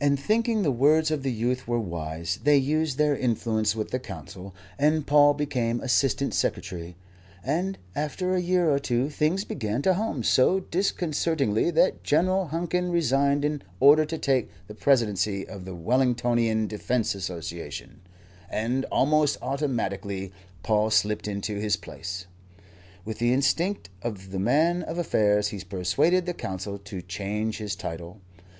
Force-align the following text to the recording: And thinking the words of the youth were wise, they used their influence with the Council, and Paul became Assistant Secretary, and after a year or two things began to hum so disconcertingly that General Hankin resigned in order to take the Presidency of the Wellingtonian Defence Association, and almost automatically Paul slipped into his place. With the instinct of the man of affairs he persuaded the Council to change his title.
And 0.00 0.18
thinking 0.18 0.62
the 0.62 0.72
words 0.72 1.12
of 1.12 1.22
the 1.22 1.30
youth 1.30 1.68
were 1.68 1.78
wise, 1.78 2.40
they 2.42 2.56
used 2.56 2.98
their 2.98 3.16
influence 3.16 3.76
with 3.76 3.92
the 3.92 4.00
Council, 4.00 4.52
and 4.80 5.06
Paul 5.06 5.32
became 5.32 5.80
Assistant 5.80 6.34
Secretary, 6.34 6.96
and 7.44 7.78
after 7.94 8.34
a 8.34 8.40
year 8.40 8.68
or 8.68 8.80
two 8.80 9.10
things 9.10 9.44
began 9.44 9.80
to 9.82 9.94
hum 9.94 10.24
so 10.24 10.58
disconcertingly 10.58 11.70
that 11.70 12.02
General 12.02 12.46
Hankin 12.48 12.90
resigned 12.90 13.44
in 13.44 13.62
order 13.78 14.04
to 14.04 14.18
take 14.18 14.50
the 14.66 14.74
Presidency 14.74 15.46
of 15.46 15.64
the 15.64 15.74
Wellingtonian 15.76 16.66
Defence 16.66 17.14
Association, 17.14 18.00
and 18.50 18.84
almost 18.86 19.36
automatically 19.40 20.32
Paul 20.64 20.90
slipped 20.90 21.28
into 21.28 21.60
his 21.60 21.76
place. 21.76 22.26
With 23.04 23.20
the 23.20 23.32
instinct 23.32 23.88
of 24.02 24.32
the 24.32 24.40
man 24.40 24.82
of 24.82 24.98
affairs 24.98 25.50
he 25.50 25.60
persuaded 25.60 26.26
the 26.26 26.34
Council 26.34 26.76
to 26.78 27.00
change 27.00 27.58
his 27.58 27.76
title. 27.76 28.20